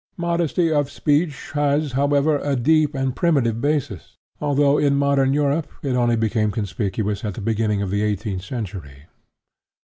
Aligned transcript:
Modesty 0.17 0.71
of 0.73 0.89
speech 0.89 1.51
has, 1.53 1.91
however, 1.91 2.39
a 2.39 2.55
deep 2.55 2.95
and 2.95 3.15
primitive 3.15 3.61
basis, 3.61 4.17
although 4.41 4.79
in 4.79 4.95
modern 4.95 5.31
Europe 5.31 5.67
it 5.83 5.95
only 5.95 6.15
became 6.15 6.49
conspicuous 6.49 7.23
at 7.23 7.35
the 7.35 7.39
beginning 7.41 7.83
of 7.83 7.91
the 7.91 8.01
eighteenth 8.01 8.43
century. 8.43 9.05